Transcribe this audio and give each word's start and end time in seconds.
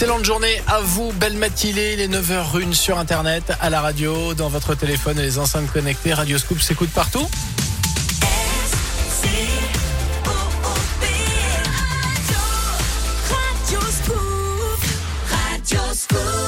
Excellente 0.00 0.24
journée 0.24 0.62
à 0.66 0.80
vous, 0.80 1.12
belle 1.12 1.36
matinée, 1.36 1.94
les 1.94 2.08
9h01 2.08 2.72
sur 2.72 2.98
Internet, 2.98 3.52
à 3.60 3.68
la 3.68 3.82
radio, 3.82 4.32
dans 4.32 4.48
votre 4.48 4.74
téléphone 4.74 5.18
et 5.18 5.22
les 5.22 5.38
enceintes 5.38 5.70
connectées. 5.70 6.14
Radio 6.14 6.38
Scoop 6.38 6.58
s'écoute 6.62 6.88
partout. 6.88 7.28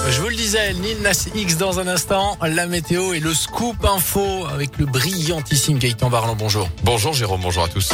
Je 0.08 0.20
vous 0.22 0.28
le 0.28 0.34
disais, 0.34 0.72
Lil 0.72 1.02
Nas 1.02 1.26
X 1.34 1.58
dans 1.58 1.78
un 1.78 1.88
instant, 1.88 2.38
la 2.40 2.64
météo 2.64 3.12
et 3.12 3.20
le 3.20 3.34
scoop 3.34 3.84
info 3.84 4.46
avec 4.50 4.78
le 4.78 4.86
brillantissime 4.86 5.76
Gaëtan 5.76 6.08
Barlan. 6.08 6.36
Bonjour. 6.36 6.70
Bonjour 6.84 7.12
Jérôme, 7.12 7.42
bonjour 7.42 7.64
à 7.64 7.68
tous. 7.68 7.90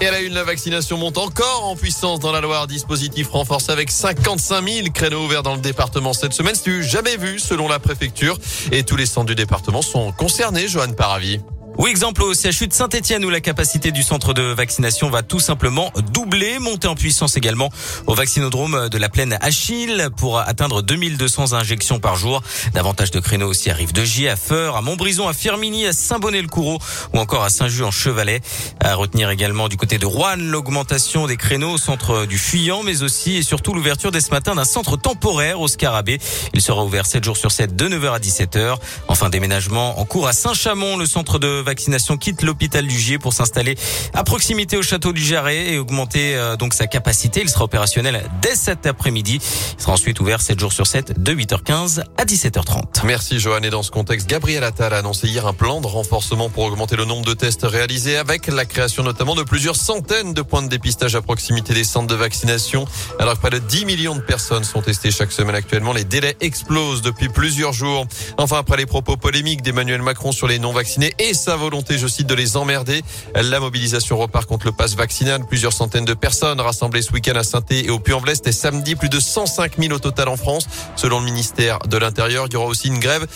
Et 0.00 0.06
à 0.06 0.12
la 0.12 0.20
la 0.28 0.44
vaccination 0.44 0.96
monte 0.96 1.18
encore 1.18 1.64
en 1.64 1.74
puissance 1.74 2.20
dans 2.20 2.30
la 2.30 2.40
Loire. 2.40 2.68
Dispositif 2.68 3.30
renforcé 3.30 3.72
avec 3.72 3.90
55 3.90 4.68
000 4.68 4.88
créneaux 4.94 5.24
ouverts 5.24 5.42
dans 5.42 5.56
le 5.56 5.60
département 5.60 6.12
cette 6.12 6.32
semaine. 6.32 6.54
C'est 6.54 6.70
du 6.70 6.84
jamais 6.84 7.16
vu 7.16 7.40
selon 7.40 7.66
la 7.66 7.80
préfecture. 7.80 8.38
Et 8.70 8.84
tous 8.84 8.94
les 8.94 9.06
centres 9.06 9.26
du 9.26 9.34
département 9.34 9.82
sont 9.82 10.12
concernés, 10.12 10.68
Johan 10.68 10.92
Paravi. 10.92 11.40
Oui, 11.80 11.90
exemple 11.90 12.24
au 12.24 12.34
CHU 12.34 12.66
de 12.66 12.72
Saint-Etienne 12.72 13.24
où 13.24 13.30
la 13.30 13.40
capacité 13.40 13.92
du 13.92 14.02
centre 14.02 14.34
de 14.34 14.42
vaccination 14.42 15.10
va 15.10 15.22
tout 15.22 15.38
simplement 15.38 15.92
doubler, 16.12 16.58
monter 16.58 16.88
en 16.88 16.96
puissance 16.96 17.36
également 17.36 17.70
au 18.08 18.14
vaccinodrome 18.14 18.88
de 18.88 18.98
la 18.98 19.08
plaine 19.08 19.38
Achille 19.42 20.08
pour 20.16 20.40
atteindre 20.40 20.82
2200 20.82 21.52
injections 21.52 22.00
par 22.00 22.16
jour. 22.16 22.42
Davantage 22.74 23.12
de 23.12 23.20
créneaux 23.20 23.46
aussi 23.46 23.70
arrivent 23.70 23.92
de 23.92 24.02
J 24.02 24.26
à 24.26 24.34
Feur, 24.34 24.76
à 24.76 24.82
Montbrison, 24.82 25.28
à 25.28 25.32
Firminy, 25.32 25.86
à 25.86 25.92
Saint-Bonnet-le-Coureau 25.92 26.80
ou 27.14 27.18
encore 27.20 27.44
à 27.44 27.48
Saint-Just-en-Chevalet. 27.48 28.40
À 28.80 28.96
retenir 28.96 29.30
également 29.30 29.68
du 29.68 29.76
côté 29.76 29.98
de 29.98 30.06
Rouen 30.06 30.34
l'augmentation 30.36 31.28
des 31.28 31.36
créneaux 31.36 31.74
au 31.74 31.78
centre 31.78 32.26
du 32.26 32.38
Fuyant, 32.38 32.82
mais 32.82 33.04
aussi 33.04 33.36
et 33.36 33.42
surtout 33.44 33.72
l'ouverture 33.72 34.10
dès 34.10 34.20
ce 34.20 34.30
matin 34.30 34.56
d'un 34.56 34.64
centre 34.64 34.96
temporaire 34.96 35.60
au 35.60 35.68
Scarabée. 35.68 36.18
Il 36.54 36.60
sera 36.60 36.82
ouvert 36.82 37.06
7 37.06 37.22
jours 37.22 37.36
sur 37.36 37.52
7 37.52 37.76
de 37.76 37.88
9h 37.88 38.14
à 38.14 38.18
17h. 38.18 38.78
Enfin, 39.06 39.28
déménagement 39.28 40.00
en 40.00 40.04
cours 40.04 40.26
à 40.26 40.32
Saint-Chamond, 40.32 40.96
le 40.96 41.06
centre 41.06 41.38
de 41.38 41.67
vaccination 41.68 42.16
quitte 42.16 42.42
l'hôpital 42.42 42.86
du 42.86 42.98
Gier 42.98 43.18
pour 43.18 43.32
s'installer 43.32 43.76
à 44.14 44.24
proximité 44.24 44.76
au 44.76 44.82
château 44.82 45.12
du 45.12 45.22
Jarret 45.22 45.72
et 45.72 45.78
augmenter 45.78 46.34
euh, 46.34 46.56
donc 46.56 46.74
sa 46.74 46.86
capacité. 46.86 47.40
Il 47.42 47.48
sera 47.48 47.64
opérationnel 47.64 48.28
dès 48.40 48.54
cet 48.54 48.86
après-midi. 48.86 49.38
Il 49.78 49.82
sera 49.82 49.92
ensuite 49.92 50.18
ouvert 50.20 50.40
7 50.40 50.58
jours 50.58 50.72
sur 50.72 50.86
7 50.86 51.22
de 51.22 51.32
8h15 51.34 52.02
à 52.16 52.24
17h30. 52.24 53.04
Merci 53.04 53.38
Johan. 53.38 53.62
Et 53.62 53.70
dans 53.70 53.82
ce 53.82 53.90
contexte, 53.90 54.28
Gabriel 54.28 54.64
Attal 54.64 54.94
a 54.94 54.98
annoncé 54.98 55.28
hier 55.28 55.46
un 55.46 55.52
plan 55.52 55.80
de 55.80 55.86
renforcement 55.86 56.48
pour 56.48 56.64
augmenter 56.64 56.96
le 56.96 57.04
nombre 57.04 57.26
de 57.26 57.34
tests 57.34 57.64
réalisés 57.64 58.16
avec 58.16 58.46
la 58.46 58.64
création 58.64 59.02
notamment 59.02 59.34
de 59.34 59.42
plusieurs 59.42 59.76
centaines 59.76 60.32
de 60.32 60.42
points 60.42 60.62
de 60.62 60.68
dépistage 60.68 61.14
à 61.14 61.22
proximité 61.22 61.74
des 61.74 61.84
centres 61.84 62.06
de 62.06 62.14
vaccination. 62.14 62.86
Alors 63.18 63.34
que 63.34 63.40
près 63.40 63.50
de 63.50 63.58
10 63.58 63.84
millions 63.84 64.16
de 64.16 64.20
personnes 64.20 64.64
sont 64.64 64.80
testées 64.80 65.10
chaque 65.10 65.32
semaine 65.32 65.54
actuellement, 65.54 65.92
les 65.92 66.04
délais 66.04 66.36
explosent 66.40 67.02
depuis 67.02 67.28
plusieurs 67.28 67.72
jours. 67.72 68.06
Enfin, 68.38 68.58
après 68.58 68.76
les 68.76 68.86
propos 68.86 69.16
polémiques 69.16 69.62
d'Emmanuel 69.62 70.02
Macron 70.02 70.32
sur 70.32 70.46
les 70.46 70.58
non-vaccinés 70.58 71.12
et 71.18 71.34
sa 71.34 71.56
volonté, 71.58 71.98
je 71.98 72.06
cite, 72.06 72.26
de 72.26 72.34
les 72.34 72.56
emmerder. 72.56 73.02
La 73.34 73.60
mobilisation 73.60 74.16
repart 74.16 74.46
contre 74.46 74.66
le 74.66 74.72
pass 74.72 74.94
vaccinal. 74.94 75.44
Plusieurs 75.46 75.72
centaines 75.72 76.04
de 76.04 76.14
personnes 76.14 76.60
rassemblées 76.60 77.02
ce 77.02 77.12
week-end 77.12 77.36
à 77.36 77.42
saint 77.42 77.62
et 77.70 77.90
au 77.90 77.98
Puy-en-Velay. 77.98 78.34
et 78.46 78.52
samedi, 78.52 78.94
plus 78.94 79.08
de 79.08 79.20
105 79.20 79.78
000 79.78 79.92
au 79.92 79.98
total 79.98 80.28
en 80.28 80.36
France. 80.36 80.66
Selon 80.96 81.18
le 81.18 81.24
ministère 81.26 81.78
de 81.80 81.96
l'Intérieur, 81.96 82.46
il 82.46 82.54
y 82.54 82.56
aura 82.56 82.66
aussi 82.66 82.88
une 82.88 82.98
grève 82.98 83.26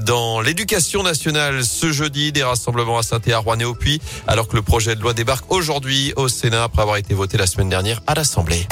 dans 0.00 0.40
l'éducation 0.40 1.02
nationale 1.02 1.64
ce 1.64 1.92
jeudi. 1.92 2.32
Des 2.32 2.42
rassemblements 2.42 2.98
à 2.98 3.02
saint 3.02 3.20
à 3.30 3.38
Rouen 3.38 3.58
et 3.58 3.64
au 3.64 3.74
Puy, 3.74 4.00
alors 4.26 4.48
que 4.48 4.56
le 4.56 4.62
projet 4.62 4.94
de 4.94 5.00
loi 5.00 5.12
débarque 5.14 5.50
aujourd'hui 5.52 6.12
au 6.16 6.28
Sénat 6.28 6.64
après 6.64 6.82
avoir 6.82 6.96
été 6.96 7.14
voté 7.14 7.36
la 7.36 7.46
semaine 7.46 7.68
dernière 7.68 8.00
à 8.06 8.14
l'Assemblée. 8.14 8.66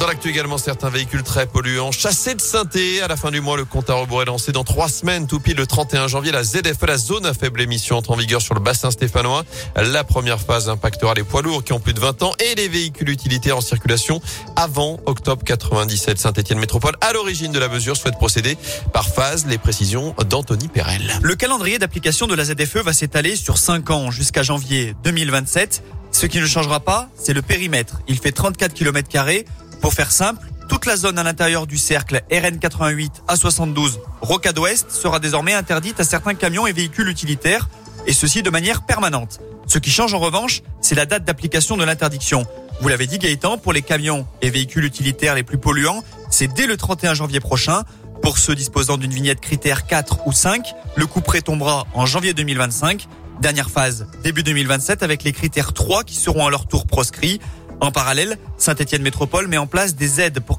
Dans 0.00 0.06
l'actu 0.06 0.30
également, 0.30 0.56
certains 0.56 0.88
véhicules 0.88 1.22
très 1.22 1.46
polluants 1.46 1.92
chassés 1.92 2.34
de 2.34 2.40
synthé. 2.40 3.02
À 3.02 3.08
la 3.08 3.16
fin 3.16 3.30
du 3.30 3.42
mois, 3.42 3.58
le 3.58 3.66
compte 3.66 3.90
à 3.90 3.94
rebours 3.94 4.22
est 4.22 4.24
lancé 4.24 4.50
dans 4.50 4.64
trois 4.64 4.88
semaines. 4.88 5.26
Tout 5.26 5.40
pile 5.40 5.58
le 5.58 5.66
31 5.66 6.08
janvier, 6.08 6.32
la 6.32 6.42
ZFE, 6.42 6.86
la 6.88 6.96
zone 6.96 7.26
à 7.26 7.34
faible 7.34 7.60
émission, 7.60 7.98
entre 7.98 8.12
en 8.12 8.16
vigueur 8.16 8.40
sur 8.40 8.54
le 8.54 8.60
bassin 8.60 8.90
stéphanois. 8.90 9.44
La 9.76 10.02
première 10.02 10.40
phase 10.40 10.70
impactera 10.70 11.12
les 11.12 11.22
poids 11.22 11.42
lourds 11.42 11.62
qui 11.62 11.74
ont 11.74 11.80
plus 11.80 11.92
de 11.92 12.00
20 12.00 12.22
ans 12.22 12.32
et 12.38 12.54
les 12.54 12.68
véhicules 12.68 13.10
utilitaires 13.10 13.58
en 13.58 13.60
circulation 13.60 14.22
avant 14.56 15.00
octobre 15.04 15.44
97. 15.44 16.18
Saint-Etienne 16.18 16.60
Métropole, 16.60 16.96
à 17.02 17.12
l'origine 17.12 17.52
de 17.52 17.58
la 17.58 17.68
mesure, 17.68 17.94
souhaite 17.94 18.16
procéder 18.16 18.56
par 18.94 19.06
phase. 19.06 19.44
Les 19.48 19.58
précisions 19.58 20.14
d'Anthony 20.30 20.68
Perel. 20.68 21.12
Le 21.20 21.34
calendrier 21.34 21.78
d'application 21.78 22.26
de 22.26 22.34
la 22.34 22.46
ZFE 22.46 22.78
va 22.78 22.94
s'étaler 22.94 23.36
sur 23.36 23.58
5 23.58 23.90
ans 23.90 24.10
jusqu'à 24.10 24.42
janvier 24.42 24.94
2027. 25.04 25.82
Ce 26.12 26.26
qui 26.26 26.40
ne 26.40 26.46
changera 26.46 26.80
pas, 26.80 27.08
c'est 27.16 27.32
le 27.32 27.42
périmètre. 27.42 28.00
Il 28.08 28.18
fait 28.18 28.32
34 28.32 28.74
km 28.74 29.08
pour 29.80 29.94
faire 29.94 30.12
simple, 30.12 30.46
toute 30.68 30.86
la 30.86 30.96
zone 30.96 31.18
à 31.18 31.22
l'intérieur 31.22 31.66
du 31.66 31.78
cercle 31.78 32.22
RN88 32.30 33.10
à 33.26 33.36
72 33.36 34.00
Rocade 34.20 34.58
Ouest 34.58 34.90
sera 34.90 35.18
désormais 35.18 35.54
interdite 35.54 35.98
à 36.00 36.04
certains 36.04 36.34
camions 36.34 36.66
et 36.66 36.72
véhicules 36.72 37.08
utilitaires, 37.08 37.68
et 38.06 38.12
ceci 38.12 38.42
de 38.42 38.50
manière 38.50 38.82
permanente. 38.82 39.40
Ce 39.66 39.78
qui 39.78 39.90
change 39.90 40.14
en 40.14 40.18
revanche, 40.18 40.62
c'est 40.80 40.94
la 40.94 41.06
date 41.06 41.24
d'application 41.24 41.76
de 41.76 41.84
l'interdiction. 41.84 42.44
Vous 42.80 42.88
l'avez 42.88 43.06
dit 43.06 43.18
Gaëtan, 43.18 43.58
pour 43.58 43.72
les 43.72 43.82
camions 43.82 44.26
et 44.42 44.50
véhicules 44.50 44.84
utilitaires 44.84 45.34
les 45.34 45.42
plus 45.42 45.58
polluants, 45.58 46.02
c'est 46.30 46.48
dès 46.48 46.66
le 46.66 46.76
31 46.76 47.14
janvier 47.14 47.40
prochain. 47.40 47.82
Pour 48.22 48.38
ceux 48.38 48.54
disposant 48.54 48.98
d'une 48.98 49.12
vignette 49.12 49.40
critère 49.40 49.86
4 49.86 50.26
ou 50.26 50.32
5, 50.32 50.74
le 50.94 51.06
coup 51.06 51.20
près 51.20 51.40
tombera 51.40 51.86
en 51.94 52.04
janvier 52.04 52.34
2025. 52.34 53.06
Dernière 53.40 53.70
phase, 53.70 54.06
début 54.22 54.42
2027 54.42 55.02
avec 55.02 55.24
les 55.24 55.32
critères 55.32 55.72
3 55.72 56.04
qui 56.04 56.16
seront 56.16 56.46
à 56.46 56.50
leur 56.50 56.66
tour 56.66 56.86
proscrits. 56.86 57.40
En 57.80 57.90
parallèle, 57.90 58.36
Saint-Etienne 58.58 59.02
Métropole 59.02 59.46
met 59.46 59.56
en 59.56 59.66
place 59.66 59.94
des 59.96 60.20
aides 60.20 60.40
pour 60.40 60.58